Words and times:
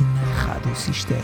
na 0.00 0.32
Rádio 0.32 0.74
Cister. 0.76 1.22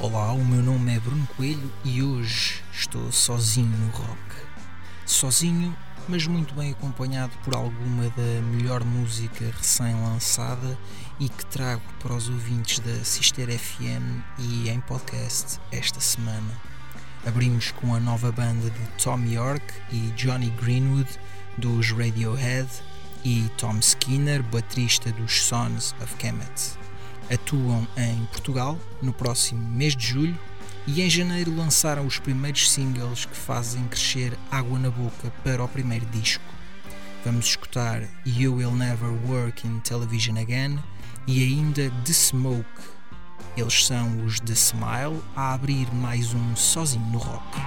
Olá, 0.00 0.32
o 0.32 0.44
meu 0.44 0.62
nome 0.62 0.96
é 0.96 1.00
Bruno 1.00 1.26
Coelho 1.36 1.70
e 1.84 2.02
hoje 2.02 2.62
estou 2.72 3.12
sozinho 3.12 3.68
no 3.68 3.90
rock. 3.90 4.18
Sozinho, 5.04 5.76
mas 6.08 6.26
muito 6.26 6.54
bem 6.54 6.72
acompanhado 6.72 7.32
por 7.44 7.54
alguma 7.54 8.04
da 8.10 8.42
melhor 8.42 8.84
música 8.84 9.44
recém-lançada 9.56 10.78
e 11.18 11.28
que 11.28 11.46
trago 11.46 11.82
para 12.00 12.14
os 12.14 12.28
ouvintes 12.28 12.78
da 12.80 13.04
Sister 13.04 13.48
FM 13.58 14.22
e 14.38 14.68
em 14.68 14.80
podcast 14.80 15.58
esta 15.72 16.00
semana. 16.00 16.52
Abrimos 17.26 17.70
com 17.72 17.94
a 17.94 18.00
nova 18.00 18.30
banda 18.30 18.68
de 18.68 19.02
Tom 19.02 19.20
York 19.24 19.64
e 19.90 20.10
Johnny 20.16 20.50
Greenwood 20.50 21.08
dos 21.56 21.90
Radiohead 21.90 22.68
e 23.24 23.48
Tom 23.56 23.78
Skinner, 23.78 24.42
baterista 24.42 25.10
dos 25.12 25.42
Sons 25.42 25.94
of 26.02 26.14
Kemet. 26.16 26.78
Atuam 27.32 27.88
em 27.96 28.26
Portugal 28.26 28.78
no 29.00 29.12
próximo 29.12 29.66
mês 29.66 29.96
de 29.96 30.06
julho 30.06 30.38
e 30.86 31.02
em 31.02 31.08
janeiro 31.08 31.54
lançaram 31.54 32.06
os 32.06 32.18
primeiros 32.18 32.70
singles 32.70 33.24
que 33.24 33.36
fazem 33.36 33.86
crescer 33.88 34.36
água 34.50 34.78
na 34.78 34.90
boca 34.90 35.32
para 35.42 35.62
o 35.64 35.68
primeiro 35.68 36.06
disco. 36.06 36.44
Vamos 37.24 37.46
escutar 37.46 38.02
You 38.26 38.56
Will 38.56 38.72
Never 38.72 39.10
Work 39.26 39.66
in 39.66 39.80
Television 39.80 40.36
Again 40.36 40.78
e 41.26 41.42
ainda 41.42 41.90
The 42.04 42.12
Smoke. 42.12 42.66
Eles 43.56 43.86
são 43.86 44.24
os 44.24 44.40
The 44.40 44.52
Smile 44.52 45.22
a 45.34 45.54
abrir 45.54 45.92
mais 45.94 46.34
um 46.34 46.56
Sozinho 46.56 47.06
no 47.06 47.18
Rock. 47.18 47.58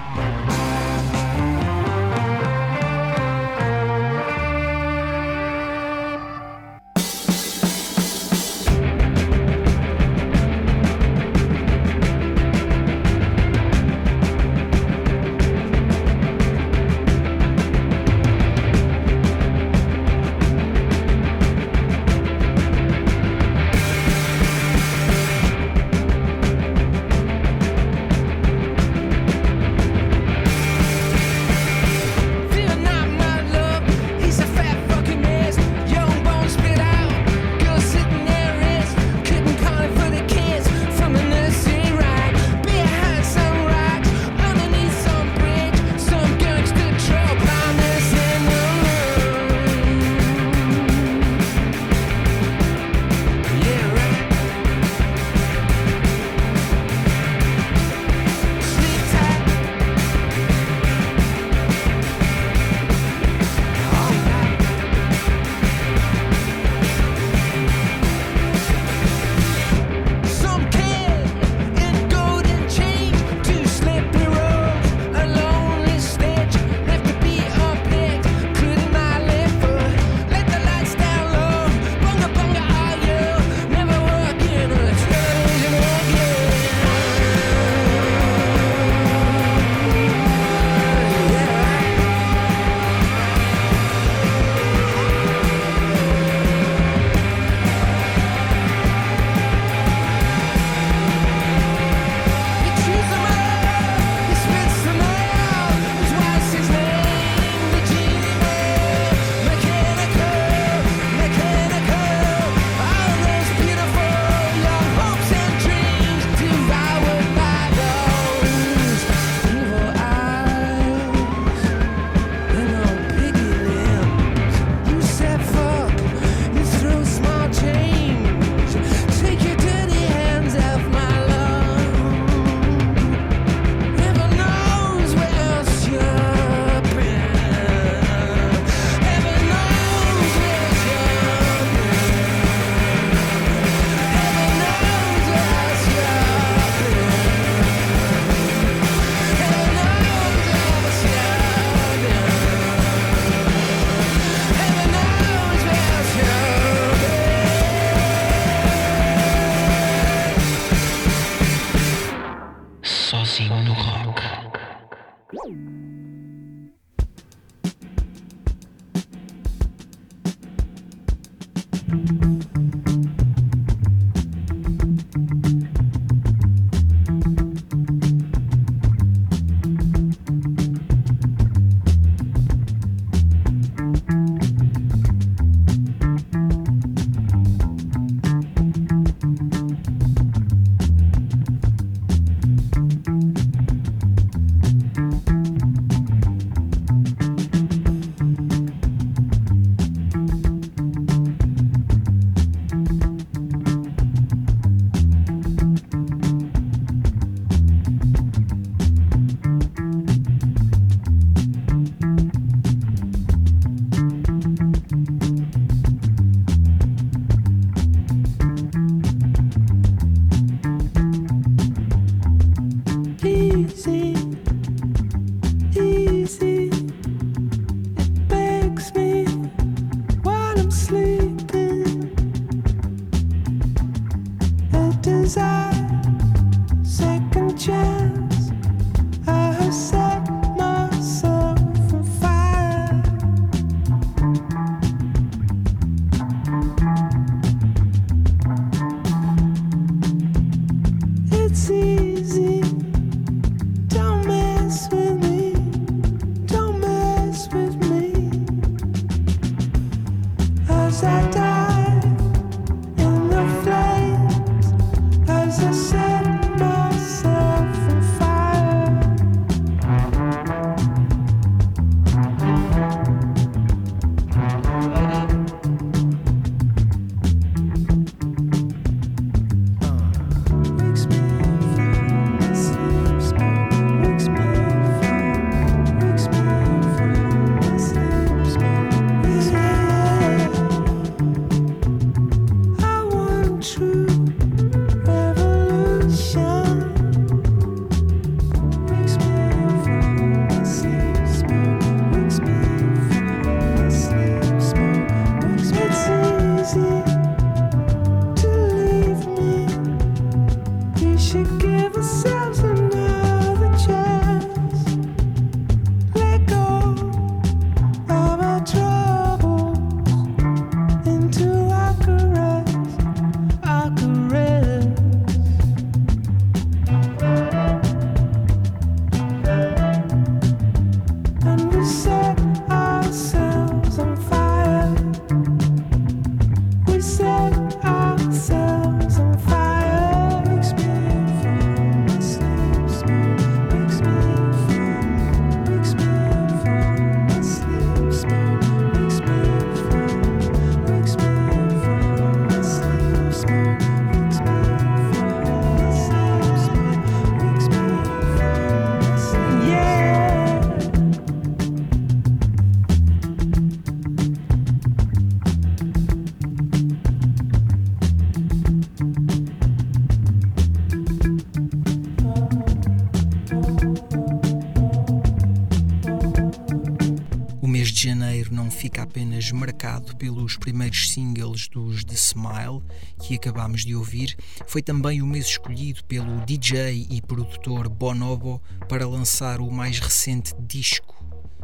Marcado 379.98 380.16
pelos 380.16 380.58
primeiros 380.58 381.10
singles 381.12 381.68
dos 381.68 382.04
The 382.04 382.14
Smile, 382.14 382.84
que 383.22 383.36
acabámos 383.36 383.84
de 383.84 383.96
ouvir. 383.96 384.36
Foi 384.68 384.82
também 384.82 385.22
o 385.22 385.26
mês 385.26 385.46
escolhido 385.46 386.04
pelo 386.06 386.46
DJ 386.46 387.08
e 387.10 387.22
produtor 387.22 387.90
Bonobo 387.90 388.62
para 388.88 389.08
lançar 389.08 389.60
o 389.60 389.72
mais 389.72 390.00
recente 390.00 390.54
disco 390.60 391.16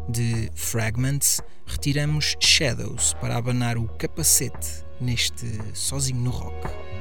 de 0.10 0.50
Fragments. 0.56 1.42
Retiramos 1.66 2.36
Shadows 2.40 3.14
para 3.22 3.38
abanar 3.38 3.78
o 3.78 3.88
capacete 3.88 4.84
neste 5.00 5.48
Sozinho 5.74 6.22
no 6.22 6.32
Rock. 6.32 6.93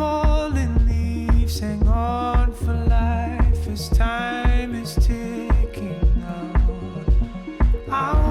Fallen 0.00 0.88
leaves 0.88 1.60
hang 1.60 1.86
on 1.86 2.54
for 2.54 2.72
life 2.72 3.68
as 3.68 3.90
time 3.90 4.74
is 4.74 4.94
ticking 4.94 6.24
out. 6.26 7.04
I 7.92 8.29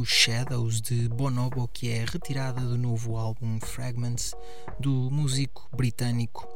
Ouvimos 0.00 0.08
Shadows 0.08 0.80
de 0.80 1.08
Bonobo, 1.08 1.68
que 1.68 1.90
é 1.90 2.06
retirada 2.06 2.60
do 2.62 2.78
novo 2.78 3.18
álbum 3.18 3.58
Fragments 3.60 4.34
do 4.78 5.10
músico 5.10 5.68
britânico, 5.76 6.48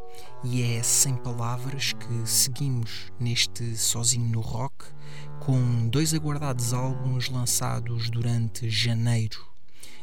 e 0.42 0.62
é 0.62 0.82
sem 0.82 1.14
palavras 1.16 1.92
que 1.92 2.26
seguimos 2.26 3.12
neste 3.20 3.76
Sozinho 3.76 4.30
no 4.30 4.40
Rock 4.40 4.86
com 5.40 5.88
dois 5.88 6.14
aguardados 6.14 6.72
álbuns 6.72 7.28
lançados 7.28 8.08
durante 8.08 8.70
janeiro. 8.70 9.46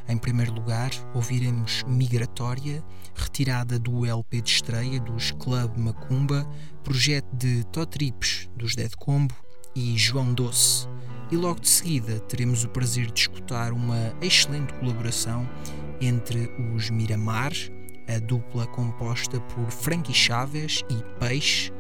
Em 0.08 0.18
primeiro 0.18 0.54
lugar, 0.54 0.92
ouviremos 1.16 1.84
Migratória, 1.88 2.84
retirada 3.16 3.80
do 3.80 4.06
LP 4.06 4.42
de 4.42 4.52
estreia 4.52 5.00
dos 5.00 5.32
Club 5.32 5.78
Macumba, 5.78 6.48
projeto 6.84 7.36
de 7.36 7.64
Totrips 7.66 8.50
dos 8.56 8.76
Dead 8.76 8.94
Combo 8.96 9.34
e 9.74 9.98
João 9.98 10.32
Doce. 10.32 10.88
E 11.32 11.38
logo 11.38 11.62
de 11.62 11.70
seguida 11.70 12.20
teremos 12.20 12.66
o 12.66 12.70
prazer 12.70 13.10
de 13.10 13.22
escutar 13.22 13.72
uma 13.72 14.14
excelente 14.22 14.74
colaboração 14.74 15.50
entre 16.02 16.52
os 16.76 16.90
Miramar, 16.90 17.54
a 18.06 18.20
dupla 18.20 18.68
composta 18.68 19.40
por 19.40 19.72
Frankie 19.72 20.14
Chaves 20.14 20.84
e 20.90 21.20
Peixe, 21.20 21.72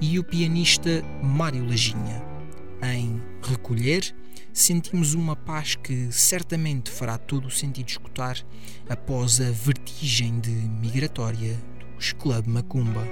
e 0.00 0.16
o 0.16 0.22
pianista 0.22 1.02
Mário 1.24 1.66
Lajinha. 1.66 2.22
Em 2.82 3.20
Recolher, 3.42 4.14
sentimos 4.52 5.14
uma 5.14 5.34
paz 5.34 5.74
que 5.74 6.12
certamente 6.12 6.88
fará 6.88 7.18
todo 7.18 7.48
o 7.48 7.50
sentido 7.50 7.88
escutar 7.88 8.38
após 8.88 9.40
a 9.40 9.50
vertigem 9.50 10.38
de 10.38 10.50
migratória 10.50 11.58
dos 11.96 12.12
Club 12.12 12.46
Macumba. 12.46 13.04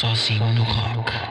Sozinho 0.00 0.50
no 0.54 0.64
rock. 0.64 1.29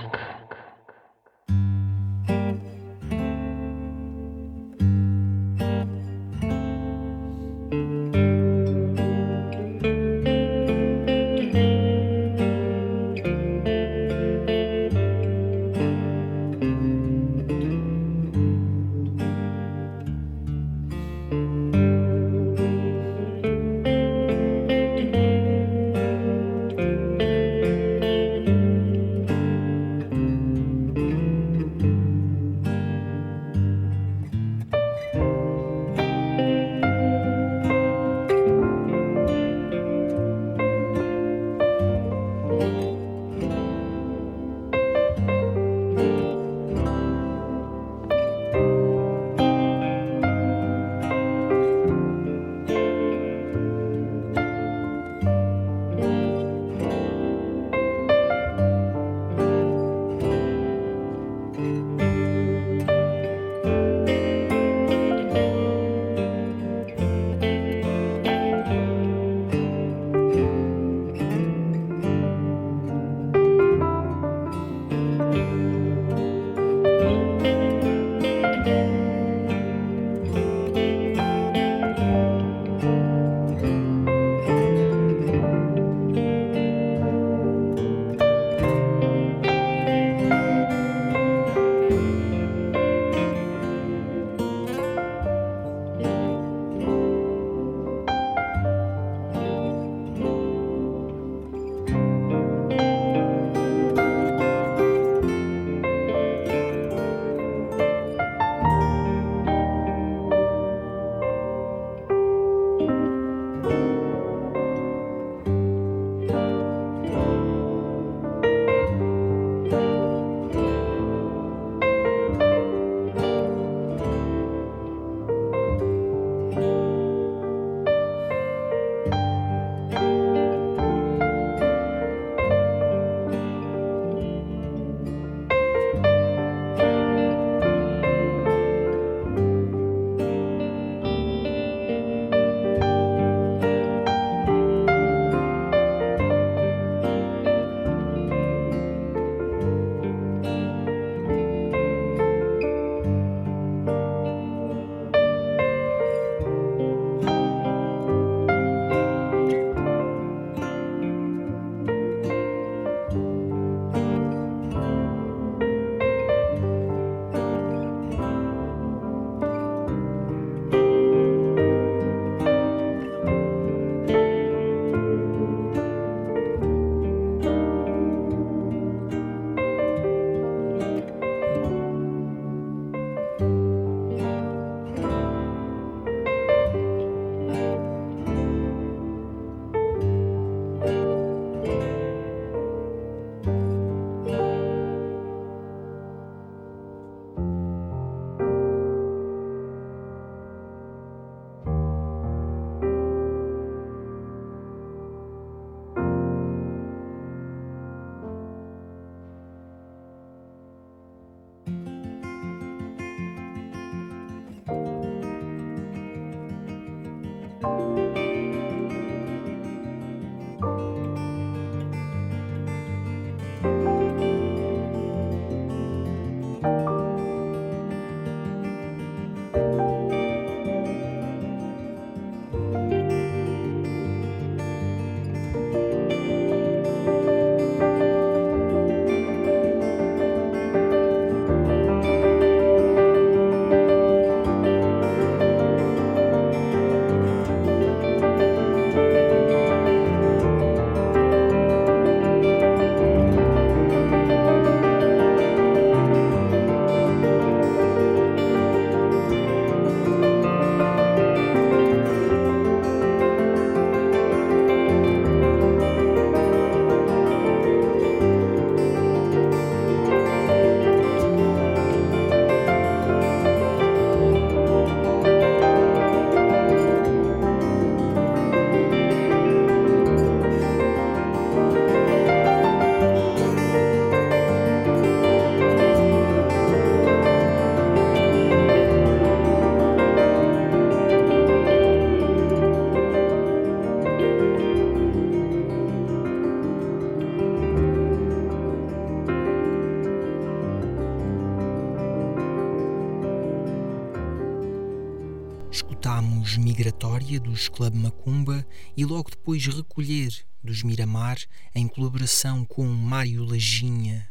Dos 307.37 307.67
Club 307.67 307.93
Macumba 307.93 308.65
e 308.97 309.05
logo 309.05 309.29
depois 309.29 309.67
Recolher 309.67 310.33
dos 310.63 310.81
Miramar 310.81 311.37
em 311.75 311.87
colaboração 311.87 312.65
com 312.65 312.87
Mário 312.87 313.43
Laginha. 313.43 314.27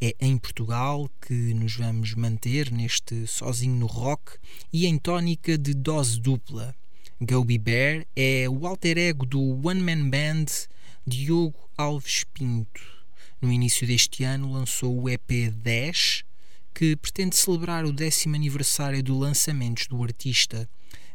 É 0.00 0.16
em 0.18 0.36
Portugal 0.36 1.08
que 1.20 1.54
nos 1.54 1.76
vamos 1.76 2.14
manter 2.14 2.72
neste 2.72 3.26
Sozinho 3.26 3.76
no 3.76 3.86
Rock 3.86 4.32
e 4.72 4.86
em 4.86 4.98
tónica 4.98 5.56
de 5.56 5.74
dose 5.74 6.18
dupla. 6.18 6.74
Gobi 7.20 7.58
Bear 7.58 8.06
é 8.16 8.48
o 8.48 8.66
alter 8.66 8.98
ego 8.98 9.26
do 9.26 9.40
One 9.64 9.80
Man 9.80 10.08
Band 10.08 10.46
Diogo 11.06 11.70
Alves 11.76 12.24
Pinto. 12.32 12.80
No 13.40 13.52
início 13.52 13.86
deste 13.86 14.24
ano 14.24 14.52
lançou 14.52 15.02
o 15.02 15.08
EP 15.08 15.50
10, 15.52 16.24
que 16.74 16.96
pretende 16.96 17.36
celebrar 17.36 17.84
o 17.84 17.92
décimo 17.92 18.34
aniversário 18.34 19.02
do 19.02 19.18
lançamento 19.18 19.86
do 19.88 20.02
artista. 20.02 20.68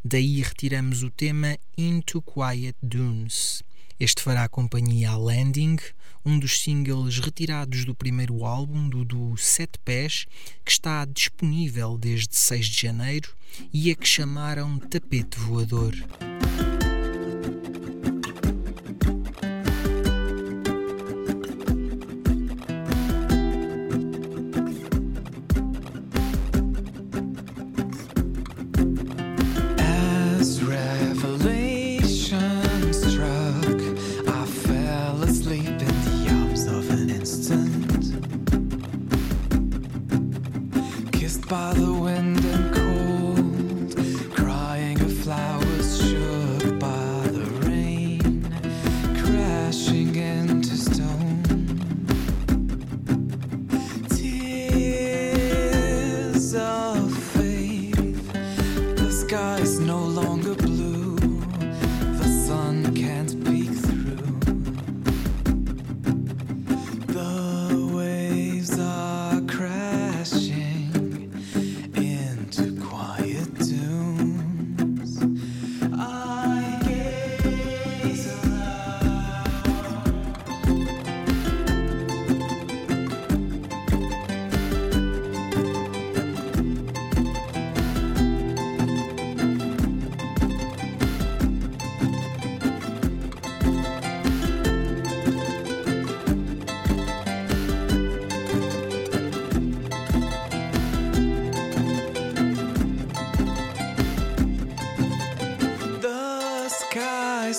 Daí 0.07 0.43
retiramos 0.43 1.01
o 1.01 1.09
tema 1.09 1.57
Into 1.75 2.21
Quiet 2.21 2.77
Dunes. 2.79 3.63
Este 3.99 4.21
fará 4.21 4.47
companhia 4.47 5.09
a 5.09 5.17
Landing, 5.17 5.77
um 6.23 6.37
dos 6.37 6.59
singles 6.59 7.17
retirados 7.17 7.85
do 7.85 7.95
primeiro 7.95 8.45
álbum 8.45 8.87
do 8.87 9.03
do 9.03 9.35
Sete 9.35 9.79
Pés, 9.83 10.27
que 10.63 10.71
está 10.71 11.03
disponível 11.05 11.97
desde 11.97 12.35
6 12.35 12.67
de 12.67 12.81
janeiro 12.83 13.35
e 13.73 13.89
a 13.89 13.95
que 13.95 14.07
chamaram 14.07 14.77
Tapete 14.77 15.39
Voador. 15.39 15.95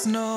No 0.07 0.36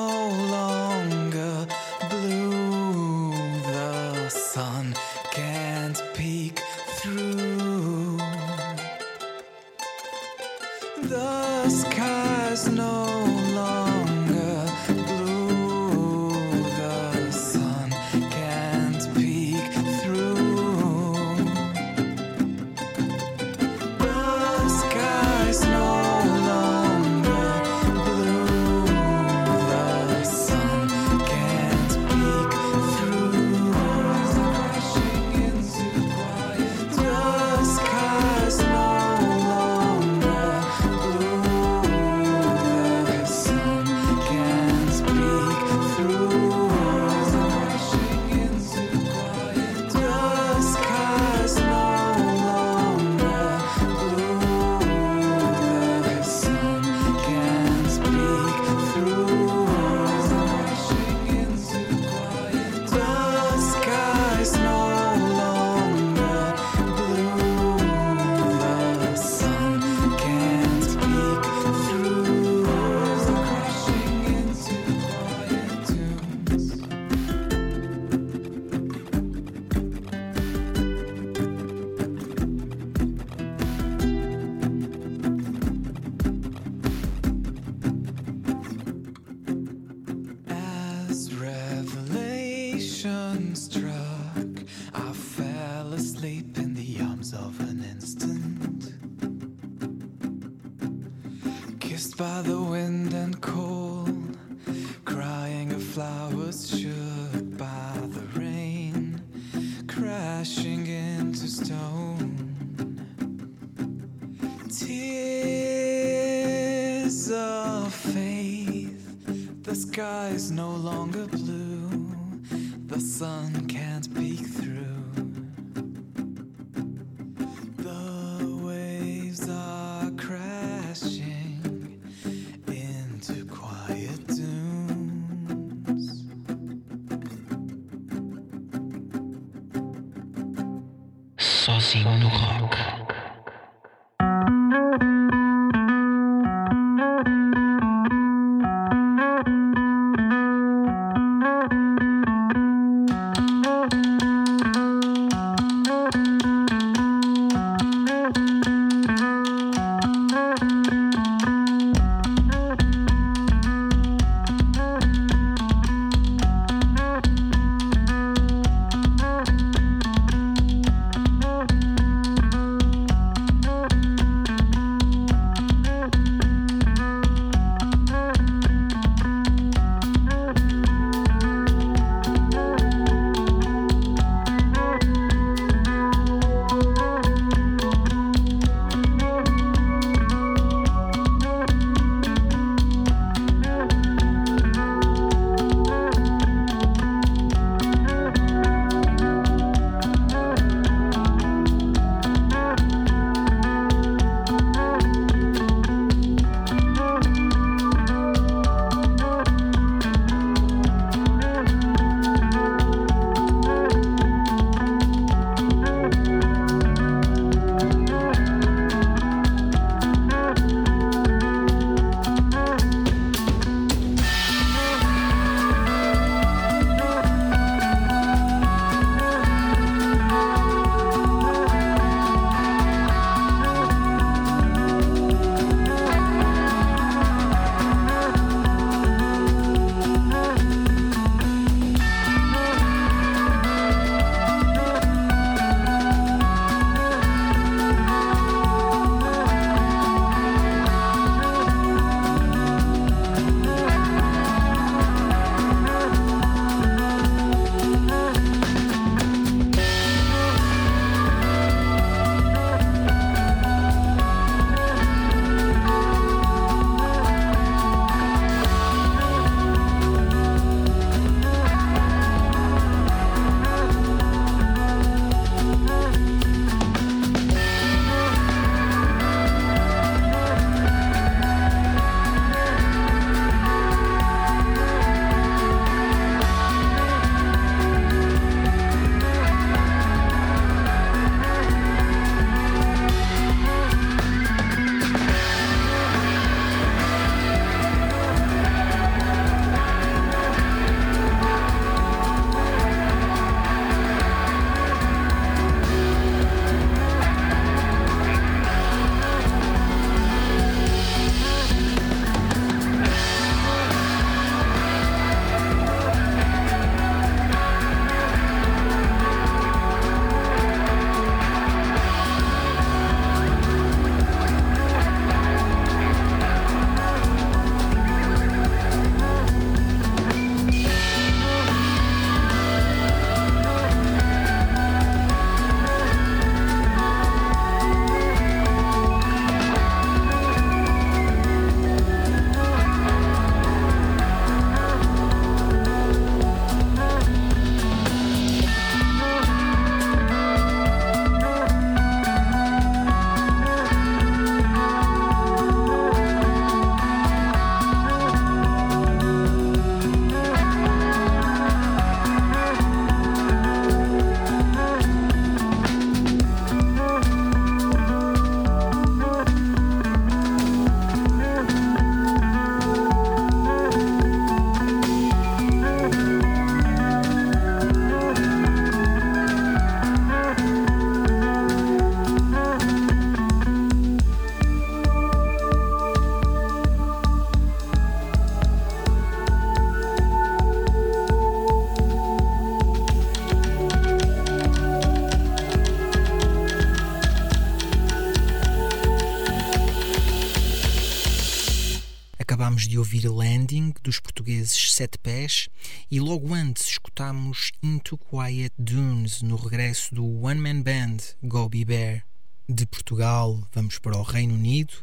ouvir 403.20 403.28
Landing 403.28 403.92
dos 404.02 404.18
portugueses 404.18 404.92
Sete 404.92 405.18
Pés 405.18 405.68
e 406.10 406.20
logo 406.20 406.54
antes 406.54 406.86
escutámos 406.86 407.72
Into 407.82 408.16
Quiet 408.16 408.72
Dunes 408.78 409.42
no 409.42 409.56
regresso 409.56 410.14
do 410.14 410.24
One 410.42 410.60
Man 410.60 410.82
Band 410.82 411.18
Gobi 411.42 411.84
Bear. 411.84 412.24
De 412.68 412.86
Portugal 412.86 413.60
vamos 413.74 413.98
para 413.98 414.16
o 414.16 414.22
Reino 414.22 414.54
Unido, 414.54 414.94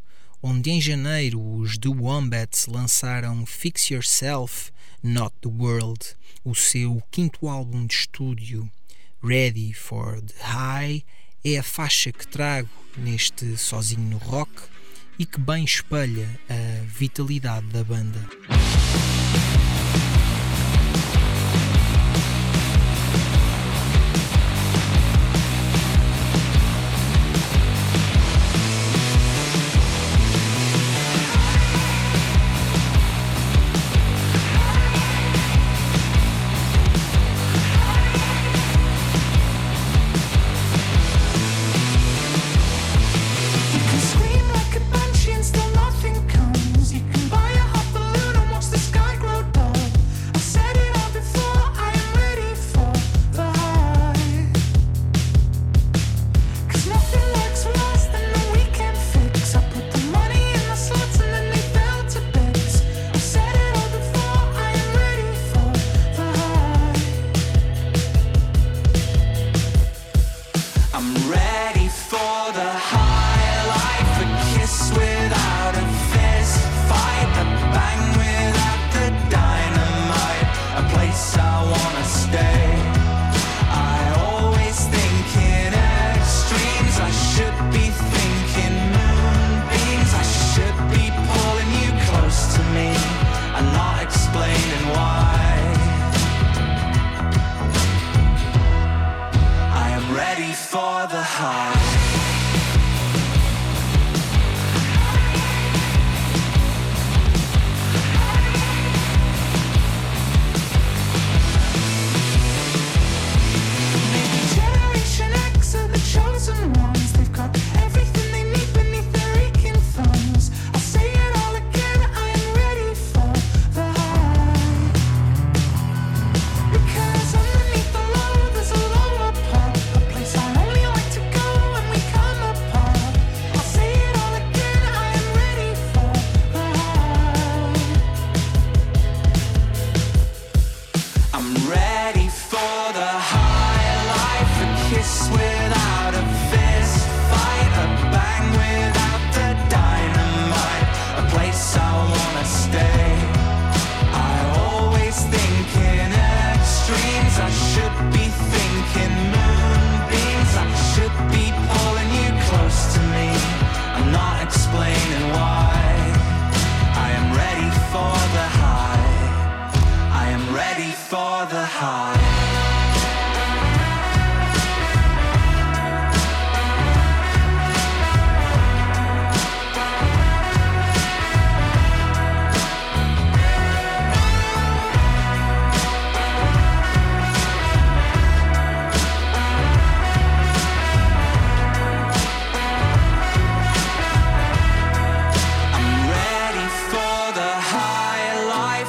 onde 0.42 0.72
em 0.72 0.82
janeiro 0.82 1.40
os 1.40 1.78
The 1.78 1.90
Wombats 1.90 2.66
lançaram 2.68 3.46
Fix 3.46 3.90
Yourself, 3.90 4.72
Not 5.04 5.36
the 5.42 5.50
World, 5.50 6.16
o 6.44 6.56
seu 6.56 7.02
quinto 7.12 7.48
álbum 7.48 7.86
de 7.86 7.94
estúdio. 7.94 8.72
Ready 9.22 9.74
for 9.74 10.22
the 10.22 10.34
High 10.42 11.04
é 11.44 11.58
a 11.58 11.64
faixa 11.64 12.12
que 12.12 12.26
trago 12.26 12.70
neste 12.96 13.58
Sozinho 13.58 14.10
no 14.10 14.18
Rock 14.18 14.77
e 15.20 15.26
que 15.26 15.40
bem 15.40 15.64
espelha 15.64 16.28
a 16.50 16.84
vitalidade 16.86 17.68
da 17.68 17.84
banda. 17.84 18.20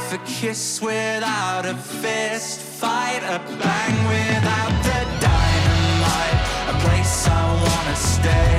Life, 0.09 0.21
a 0.21 0.25
kiss 0.25 0.81
without 0.81 1.67
a 1.67 1.75
fist 1.75 2.61
fight, 2.61 3.23
a 3.25 3.39
bang 3.61 3.97
without 4.09 4.73
the 4.83 5.01
dynamite, 5.21 6.39
a 6.69 6.75
place 6.85 7.29
I 7.29 7.45
wanna 7.65 7.97
stay. 7.97 8.59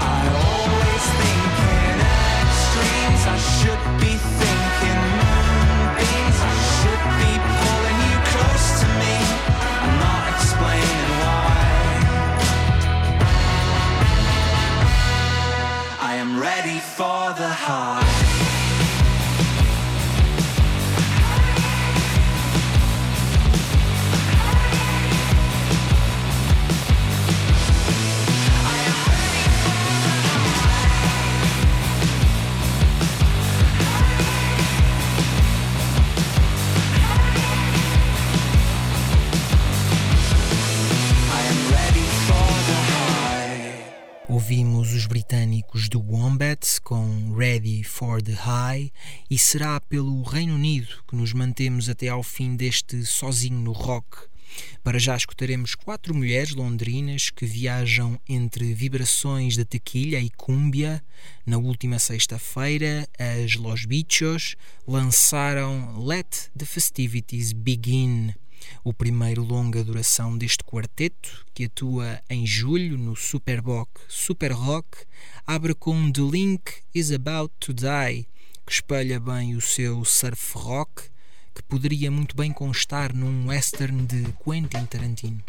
I 0.00 0.20
always 0.44 1.04
think 1.20 1.52
in 1.80 1.96
extremes, 2.42 3.22
I 3.26 3.38
should 3.56 3.84
be 4.00 4.12
thinking 4.40 5.02
moonbeams, 5.20 6.38
I 6.40 6.54
should 6.76 7.04
be 7.22 7.32
pulling 7.60 7.98
you 8.08 8.18
close 8.32 8.66
to 8.80 8.86
me. 9.00 9.16
I'm 9.84 9.96
not 10.06 10.24
explaining 10.34 11.10
why. 11.22 11.56
I 16.00 16.12
am 16.16 16.30
ready 16.40 16.78
for 16.96 17.32
the 17.40 17.48
high. 17.48 17.93
Ouvimos 44.84 45.00
os 45.00 45.06
britânicos 45.06 45.88
do 45.88 45.98
Wombats 45.98 46.78
com 46.78 47.34
Ready 47.34 47.82
for 47.82 48.20
the 48.20 48.34
High 48.34 48.92
e 49.30 49.38
será 49.38 49.80
pelo 49.80 50.22
Reino 50.22 50.56
Unido 50.56 51.02
que 51.08 51.16
nos 51.16 51.32
mantemos 51.32 51.88
até 51.88 52.08
ao 52.08 52.22
fim 52.22 52.54
deste 52.54 53.02
Sozinho 53.06 53.58
no 53.60 53.72
Rock. 53.72 54.18
Para 54.82 54.98
já 54.98 55.16
escutaremos 55.16 55.74
quatro 55.74 56.14
mulheres 56.14 56.50
londrinas 56.50 57.30
que 57.30 57.46
viajam 57.46 58.20
entre 58.28 58.74
vibrações 58.74 59.56
da 59.56 59.64
tequilha 59.64 60.20
e 60.20 60.28
cúmbia. 60.28 61.02
Na 61.46 61.56
última 61.56 61.98
sexta-feira, 61.98 63.08
as 63.18 63.54
Los 63.54 63.86
Bichos 63.86 64.54
lançaram 64.86 65.98
Let 66.04 66.50
the 66.54 66.66
Festivities 66.66 67.54
Begin, 67.54 68.34
o 68.82 68.92
primeiro 68.92 69.42
longa 69.42 69.82
duração 69.82 70.36
deste 70.36 70.64
quarteto, 70.64 71.44
que 71.54 71.64
atua 71.64 72.20
em 72.28 72.46
julho 72.46 72.96
no 72.98 73.16
Superboc 73.16 73.88
Super 74.08 74.52
Rock, 74.52 74.98
abre 75.46 75.74
com 75.74 76.10
The 76.10 76.22
Link 76.22 76.62
is 76.94 77.10
About 77.12 77.52
to 77.60 77.72
Die, 77.72 78.26
que 78.66 78.72
espelha 78.72 79.20
bem 79.20 79.54
o 79.54 79.60
seu 79.60 80.04
surf 80.04 80.56
rock, 80.56 81.02
que 81.54 81.62
poderia 81.62 82.10
muito 82.10 82.34
bem 82.34 82.52
constar 82.52 83.14
num 83.14 83.48
western 83.48 84.06
de 84.06 84.24
Quentin 84.44 84.86
Tarantino. 84.86 85.42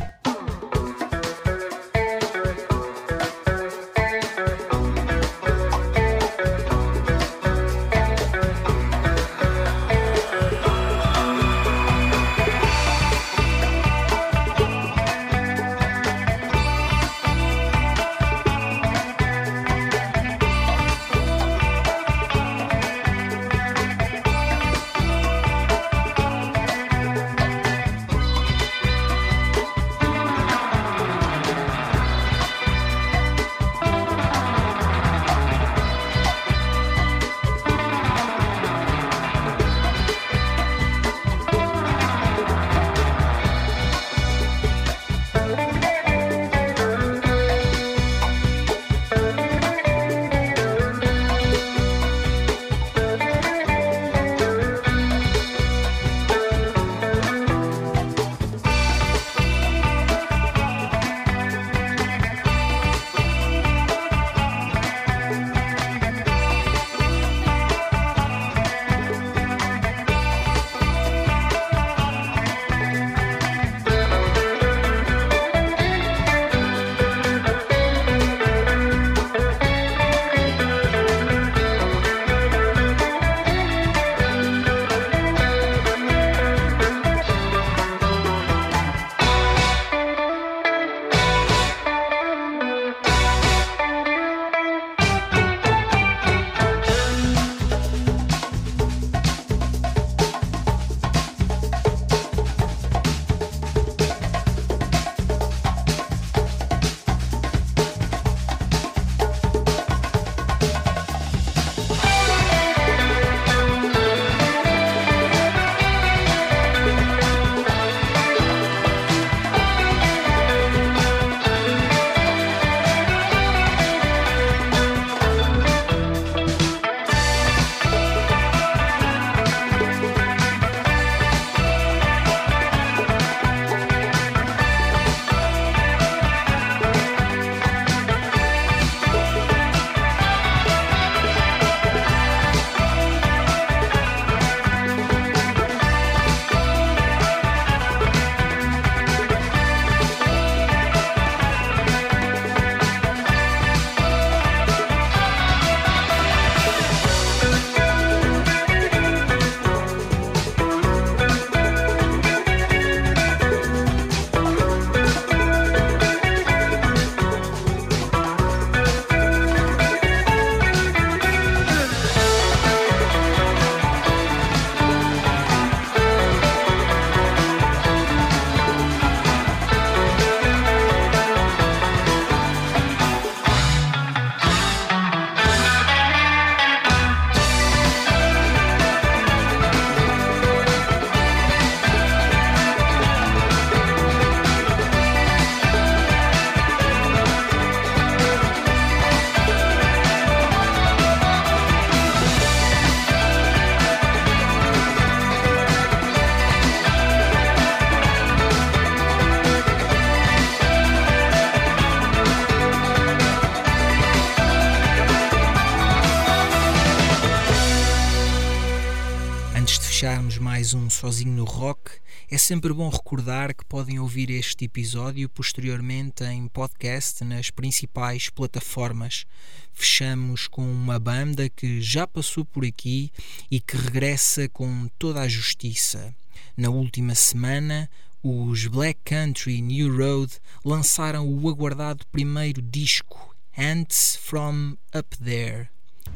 É 222.35 222.37
sempre 222.37 222.73
bom 222.73 222.89
recordar 222.89 223.55
que 223.55 223.63
podem 223.63 223.97
ouvir 223.97 224.29
este 224.29 224.65
episódio 224.65 225.29
posteriormente 225.29 226.21
em 226.25 226.49
podcast 226.49 227.23
nas 227.23 227.49
principais 227.49 228.29
plataformas. 228.29 229.25
Fechamos 229.71 230.45
com 230.45 230.69
uma 230.69 230.99
banda 230.99 231.47
que 231.47 231.81
já 231.81 232.05
passou 232.05 232.43
por 232.43 232.65
aqui 232.65 233.09
e 233.49 233.61
que 233.61 233.77
regressa 233.77 234.49
com 234.49 234.89
toda 234.99 235.21
a 235.21 235.29
justiça. 235.29 236.13
Na 236.57 236.69
última 236.69 237.15
semana, 237.15 237.89
os 238.21 238.67
Black 238.67 238.99
Country 239.05 239.61
New 239.61 239.95
Road 239.95 240.33
lançaram 240.65 241.33
o 241.33 241.47
aguardado 241.47 242.05
primeiro 242.11 242.61
disco, 242.61 243.33
Ants 243.57 244.19
from 244.21 244.75
Up 244.93 245.17
There. 245.23 245.69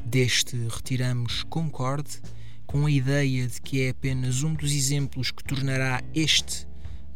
Deste 0.03 0.57
retiramos 0.67 1.43
Concorde 1.43 2.19
com 2.69 2.85
a 2.85 2.91
ideia 2.91 3.47
de 3.47 3.59
que 3.59 3.81
é 3.81 3.89
apenas 3.89 4.43
um 4.43 4.53
dos 4.53 4.71
exemplos 4.71 5.31
que 5.31 5.43
tornará 5.43 6.03
este 6.13 6.67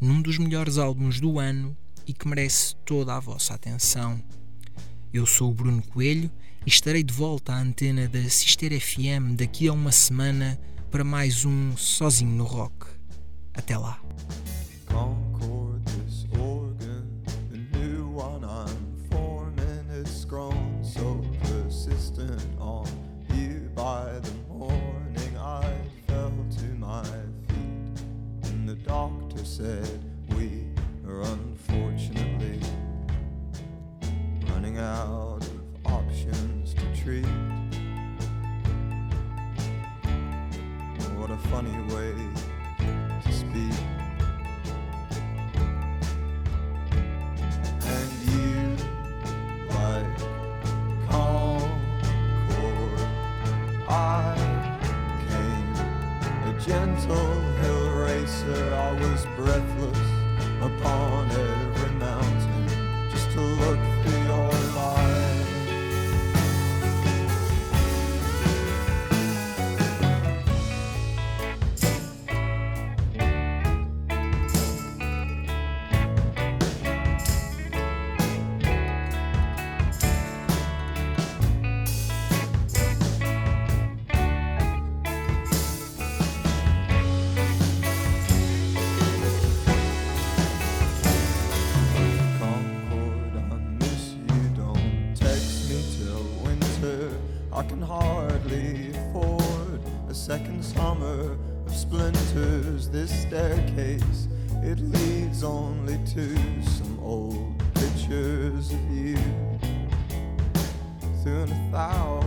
num 0.01 0.19
dos 0.19 0.39
melhores 0.39 0.79
álbuns 0.79 1.19
do 1.19 1.37
ano 1.37 1.77
e 2.07 2.11
que 2.11 2.27
merece 2.27 2.75
toda 2.77 3.15
a 3.15 3.19
vossa 3.19 3.53
atenção. 3.53 4.19
Eu 5.13 5.27
sou 5.27 5.51
o 5.51 5.53
Bruno 5.53 5.83
Coelho 5.83 6.31
e 6.65 6.69
estarei 6.69 7.03
de 7.03 7.13
volta 7.13 7.53
à 7.53 7.59
antena 7.59 8.07
da 8.07 8.27
Sister 8.31 8.71
FM 8.81 9.35
daqui 9.37 9.67
a 9.67 9.73
uma 9.73 9.91
semana 9.91 10.59
para 10.89 11.03
mais 11.03 11.45
um 11.45 11.77
Sozinho 11.77 12.31
no 12.31 12.45
Rock. 12.45 12.87
Até 13.53 13.77
lá. 13.77 14.01
Said 29.53 30.02
second 100.23 100.63
summer 100.63 101.37
of 101.65 101.75
splinters 101.75 102.87
this 102.87 103.11
staircase 103.23 104.29
it 104.61 104.79
leads 104.79 105.43
only 105.43 105.97
to 106.05 106.33
some 106.63 106.97
old 107.01 107.61
pictures 107.73 108.71
of 108.71 108.89
you. 108.89 109.17
Through 111.21 111.43
a 111.43 111.47
thousand 111.73 112.22